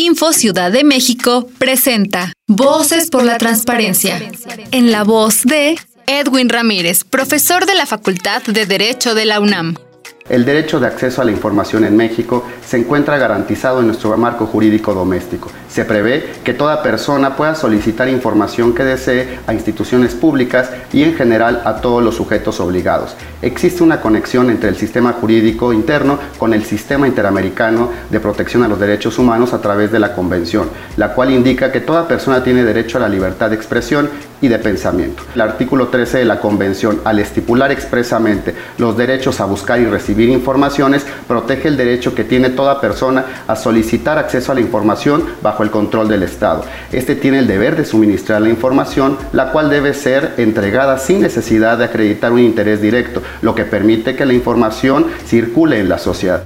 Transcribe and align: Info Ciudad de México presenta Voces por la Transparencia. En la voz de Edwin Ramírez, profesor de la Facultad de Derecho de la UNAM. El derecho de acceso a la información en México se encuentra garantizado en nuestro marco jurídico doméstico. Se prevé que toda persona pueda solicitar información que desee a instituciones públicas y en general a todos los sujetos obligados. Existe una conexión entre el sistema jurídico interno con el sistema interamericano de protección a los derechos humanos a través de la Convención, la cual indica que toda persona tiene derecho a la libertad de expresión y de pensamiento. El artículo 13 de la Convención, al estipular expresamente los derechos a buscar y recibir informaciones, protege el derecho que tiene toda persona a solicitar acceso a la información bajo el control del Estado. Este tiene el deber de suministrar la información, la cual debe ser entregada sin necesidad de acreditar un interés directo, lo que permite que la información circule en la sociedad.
Info 0.00 0.32
Ciudad 0.32 0.72
de 0.72 0.82
México 0.82 1.46
presenta 1.58 2.32
Voces 2.46 3.10
por 3.10 3.22
la 3.22 3.36
Transparencia. 3.36 4.18
En 4.70 4.90
la 4.92 5.04
voz 5.04 5.42
de 5.42 5.78
Edwin 6.06 6.48
Ramírez, 6.48 7.04
profesor 7.04 7.66
de 7.66 7.74
la 7.74 7.84
Facultad 7.84 8.42
de 8.44 8.64
Derecho 8.64 9.14
de 9.14 9.26
la 9.26 9.40
UNAM. 9.40 9.74
El 10.30 10.44
derecho 10.44 10.78
de 10.78 10.86
acceso 10.86 11.20
a 11.20 11.24
la 11.24 11.32
información 11.32 11.84
en 11.84 11.96
México 11.96 12.44
se 12.64 12.76
encuentra 12.76 13.18
garantizado 13.18 13.80
en 13.80 13.88
nuestro 13.88 14.16
marco 14.16 14.46
jurídico 14.46 14.94
doméstico. 14.94 15.50
Se 15.68 15.84
prevé 15.84 16.24
que 16.44 16.54
toda 16.54 16.84
persona 16.84 17.34
pueda 17.34 17.56
solicitar 17.56 18.08
información 18.08 18.72
que 18.72 18.84
desee 18.84 19.40
a 19.48 19.52
instituciones 19.52 20.14
públicas 20.14 20.70
y 20.92 21.02
en 21.02 21.14
general 21.16 21.62
a 21.64 21.80
todos 21.80 22.00
los 22.04 22.14
sujetos 22.14 22.60
obligados. 22.60 23.16
Existe 23.42 23.82
una 23.82 24.00
conexión 24.00 24.50
entre 24.50 24.68
el 24.68 24.76
sistema 24.76 25.14
jurídico 25.14 25.72
interno 25.72 26.20
con 26.38 26.54
el 26.54 26.62
sistema 26.62 27.08
interamericano 27.08 27.90
de 28.08 28.20
protección 28.20 28.62
a 28.62 28.68
los 28.68 28.78
derechos 28.78 29.18
humanos 29.18 29.52
a 29.52 29.60
través 29.60 29.90
de 29.90 29.98
la 29.98 30.14
Convención, 30.14 30.70
la 30.96 31.12
cual 31.12 31.32
indica 31.32 31.72
que 31.72 31.80
toda 31.80 32.06
persona 32.06 32.44
tiene 32.44 32.62
derecho 32.62 32.98
a 32.98 33.00
la 33.00 33.08
libertad 33.08 33.50
de 33.50 33.56
expresión 33.56 34.08
y 34.40 34.48
de 34.48 34.58
pensamiento. 34.58 35.22
El 35.34 35.40
artículo 35.40 35.88
13 35.88 36.18
de 36.18 36.24
la 36.24 36.40
Convención, 36.40 37.00
al 37.04 37.18
estipular 37.18 37.70
expresamente 37.72 38.54
los 38.78 38.96
derechos 38.96 39.40
a 39.40 39.44
buscar 39.44 39.80
y 39.80 39.86
recibir 39.86 40.28
informaciones, 40.28 41.06
protege 41.26 41.68
el 41.68 41.76
derecho 41.76 42.14
que 42.14 42.24
tiene 42.24 42.50
toda 42.50 42.80
persona 42.80 43.24
a 43.46 43.56
solicitar 43.56 44.18
acceso 44.18 44.52
a 44.52 44.54
la 44.54 44.60
información 44.60 45.24
bajo 45.42 45.62
el 45.62 45.70
control 45.70 46.08
del 46.08 46.22
Estado. 46.22 46.64
Este 46.92 47.14
tiene 47.14 47.40
el 47.40 47.46
deber 47.46 47.76
de 47.76 47.84
suministrar 47.84 48.42
la 48.42 48.48
información, 48.48 49.16
la 49.32 49.52
cual 49.52 49.70
debe 49.70 49.94
ser 49.94 50.34
entregada 50.36 50.98
sin 50.98 51.20
necesidad 51.20 51.78
de 51.78 51.84
acreditar 51.84 52.32
un 52.32 52.40
interés 52.40 52.80
directo, 52.80 53.22
lo 53.42 53.54
que 53.54 53.64
permite 53.64 54.16
que 54.16 54.26
la 54.26 54.32
información 54.32 55.06
circule 55.26 55.78
en 55.80 55.88
la 55.88 55.98
sociedad. 55.98 56.44